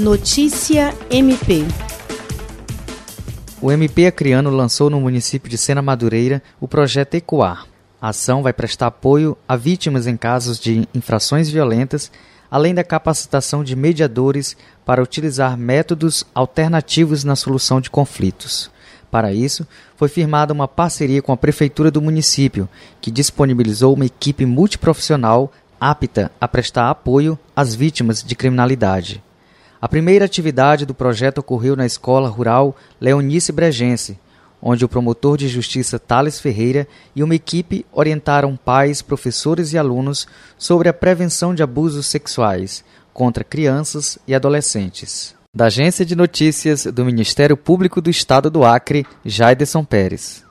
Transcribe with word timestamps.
Notícia 0.00 0.96
MP. 1.10 1.62
O 3.60 3.70
MP 3.70 4.06
Acreano 4.06 4.48
lançou 4.48 4.88
no 4.88 4.98
município 4.98 5.50
de 5.50 5.58
Sena 5.58 5.82
Madureira 5.82 6.42
o 6.58 6.66
projeto 6.66 7.16
Ecoar. 7.16 7.66
A 8.00 8.08
ação 8.08 8.42
vai 8.42 8.54
prestar 8.54 8.86
apoio 8.86 9.36
a 9.46 9.56
vítimas 9.56 10.06
em 10.06 10.16
casos 10.16 10.58
de 10.58 10.88
infrações 10.94 11.50
violentas, 11.50 12.10
além 12.50 12.74
da 12.74 12.82
capacitação 12.82 13.62
de 13.62 13.76
mediadores 13.76 14.56
para 14.86 15.02
utilizar 15.02 15.54
métodos 15.58 16.24
alternativos 16.34 17.22
na 17.22 17.36
solução 17.36 17.78
de 17.78 17.90
conflitos. 17.90 18.70
Para 19.10 19.34
isso, 19.34 19.66
foi 19.98 20.08
firmada 20.08 20.54
uma 20.54 20.66
parceria 20.66 21.20
com 21.20 21.30
a 21.30 21.36
Prefeitura 21.36 21.90
do 21.90 22.00
município, 22.00 22.66
que 23.02 23.10
disponibilizou 23.10 23.92
uma 23.92 24.06
equipe 24.06 24.46
multiprofissional 24.46 25.52
apta 25.78 26.32
a 26.40 26.48
prestar 26.48 26.88
apoio 26.88 27.38
às 27.54 27.74
vítimas 27.74 28.22
de 28.22 28.34
criminalidade. 28.34 29.22
A 29.80 29.88
primeira 29.88 30.26
atividade 30.26 30.84
do 30.84 30.92
projeto 30.92 31.38
ocorreu 31.38 31.74
na 31.74 31.86
Escola 31.86 32.28
Rural 32.28 32.76
Leonice 33.00 33.50
Bregense, 33.50 34.18
onde 34.60 34.84
o 34.84 34.88
promotor 34.88 35.38
de 35.38 35.48
justiça 35.48 35.98
Thales 35.98 36.38
Ferreira 36.38 36.86
e 37.16 37.22
uma 37.22 37.34
equipe 37.34 37.86
orientaram 37.90 38.56
pais, 38.56 39.00
professores 39.00 39.72
e 39.72 39.78
alunos 39.78 40.26
sobre 40.58 40.90
a 40.90 40.92
prevenção 40.92 41.54
de 41.54 41.62
abusos 41.62 42.06
sexuais 42.06 42.84
contra 43.14 43.42
crianças 43.42 44.18
e 44.28 44.34
adolescentes. 44.34 45.34
Da 45.54 45.66
Agência 45.66 46.04
de 46.04 46.14
Notícias 46.14 46.84
do 46.84 47.04
Ministério 47.04 47.56
Público 47.56 48.02
do 48.02 48.10
Estado 48.10 48.50
do 48.50 48.64
Acre, 48.64 49.06
Jaiderson 49.24 49.82
Pérez. 49.82 50.44